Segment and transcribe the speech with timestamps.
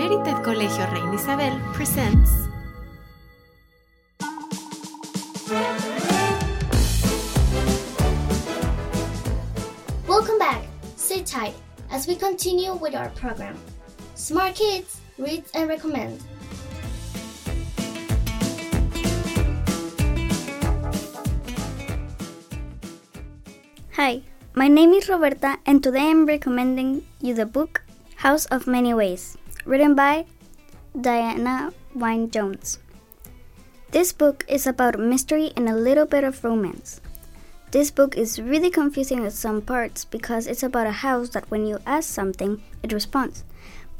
[0.00, 2.32] Merited Colegio Reina Isabel presents
[10.08, 10.64] Welcome back.
[10.96, 11.52] Sit tight
[11.90, 13.60] as we continue with our program.
[14.14, 16.16] Smart Kids reads and recommend.
[24.00, 24.22] Hi,
[24.54, 27.82] my name is Roberta, and today I'm recommending you the book
[28.16, 29.36] House of Many Ways,
[29.70, 30.26] written by
[31.00, 32.80] Diana Wynne Jones.
[33.92, 37.00] This book is about mystery and a little bit of romance.
[37.70, 41.66] This book is really confusing at some parts because it's about a house that when
[41.66, 43.44] you ask something, it responds.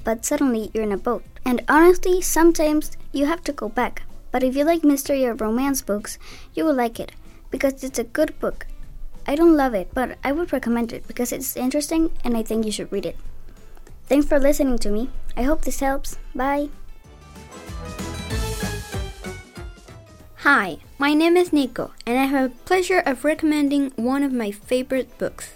[0.03, 1.23] But suddenly you're in a boat.
[1.45, 4.03] And honestly, sometimes you have to go back.
[4.33, 6.19] But if you like mystery or romance books,
[6.53, 7.13] you will like it
[7.53, 8.67] because it's a good book
[9.25, 12.67] I don't love it, but I would recommend it because it's interesting and I think
[12.67, 13.17] you should read it.
[14.09, 15.09] Thanks for listening to me.
[15.37, 16.19] I hope this helps.
[16.35, 16.69] Bye.
[20.39, 24.51] Hi, my name is Nico, and I have the pleasure of recommending one of my
[24.51, 25.53] favorite books.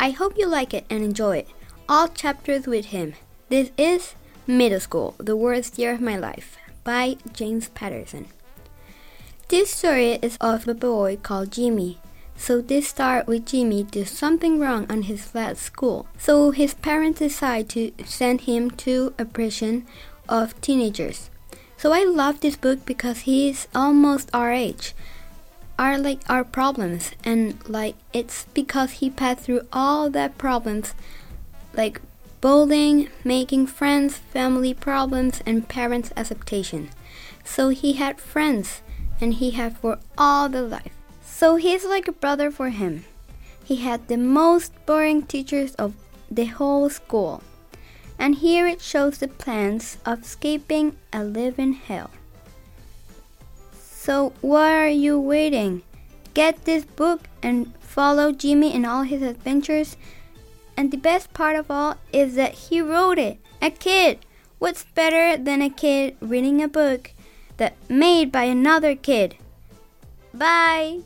[0.00, 1.48] I hope you like it and enjoy it.
[1.88, 3.14] All chapters with him.
[3.50, 4.14] This is
[4.46, 8.28] Middle School, the worst year of my life, by James Patterson.
[9.48, 11.98] This story is of a boy called Jimmy
[12.36, 16.06] so this start with Jimmy did something wrong on his last school.
[16.18, 19.86] So his parents decide to send him to a prison
[20.28, 21.30] of teenagers.
[21.76, 24.94] So I love this book because he is almost our age.
[25.78, 30.94] Are like our problems and like it's because he passed through all that problems
[31.76, 32.00] like
[32.40, 36.90] bullying, making friends, family problems and parents acceptation.
[37.44, 38.82] So he had friends
[39.20, 40.93] and he had for all the life.
[41.36, 43.04] So he's like a brother for him.
[43.64, 45.94] He had the most boring teachers of
[46.30, 47.42] the whole school.
[48.16, 52.10] And here it shows the plans of escaping a living hell.
[53.72, 55.82] So why are you waiting?
[56.34, 59.96] Get this book and follow Jimmy in all his adventures.
[60.76, 63.38] And the best part of all is that he wrote it.
[63.60, 64.20] A kid.
[64.60, 67.10] What's better than a kid reading a book
[67.56, 69.34] that made by another kid?
[70.32, 71.00] Bye.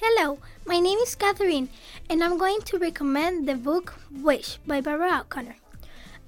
[0.00, 1.70] Hello, my name is Catherine,
[2.08, 5.56] and I'm going to recommend the book Wish by Barbara O'Connor.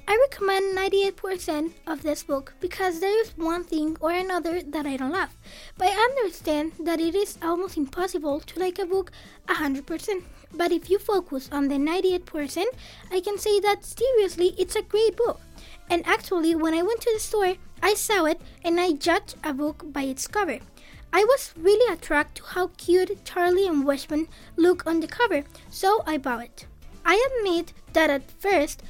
[0.08, 4.96] I recommend 98% of this book because there is one thing or another that I
[4.96, 5.36] don't love,
[5.78, 9.12] but I understand that it is almost impossible to like a book
[9.46, 10.24] 100%.
[10.52, 12.64] But if you focus on the 98%,
[13.12, 15.40] I can say that seriously it's a great book.
[15.88, 19.54] And actually, when I went to the store, I saw it and I judged a
[19.54, 20.58] book by its cover.
[21.12, 26.02] I was really attracted to how cute Charlie and Wishbone look on the cover, so
[26.06, 26.66] I bought it.
[27.04, 28.82] I admit that at first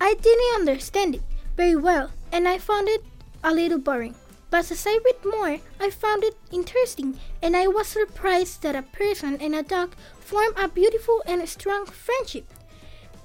[0.00, 1.22] I didn't understand it
[1.56, 3.04] very well and I found it
[3.44, 4.14] a little boring.
[4.50, 8.82] But as I read more, I found it interesting and I was surprised that a
[8.82, 12.52] person and a dog form a beautiful and strong friendship.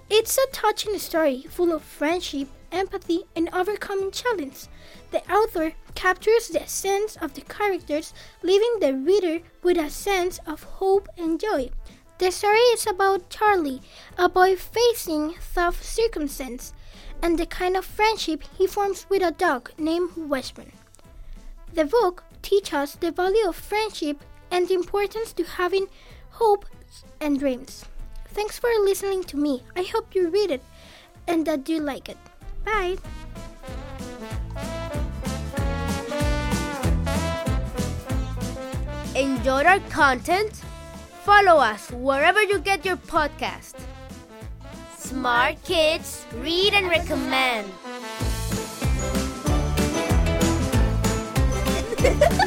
[0.09, 4.69] It's a touching story full of friendship, empathy, and overcoming challenges.
[5.11, 10.63] The author captures the essence of the characters, leaving the reader with a sense of
[10.63, 11.71] hope and joy.
[12.19, 13.81] The story is about Charlie,
[14.17, 16.73] a boy facing tough circumstances,
[17.21, 20.71] and the kind of friendship he forms with a dog named Wishbone.
[21.73, 25.87] The book teaches us the value of friendship and the importance to having
[26.31, 26.65] hope
[27.19, 27.83] and dreams.
[28.37, 29.63] Thanks for listening to me.
[29.75, 30.61] I hope you read it
[31.27, 32.17] and that you like it.
[32.63, 32.97] Bye.
[39.15, 40.53] Enjoyed our content?
[41.23, 43.73] Follow us wherever you get your podcast.
[44.95, 47.73] Smart Kids Read and Recommend.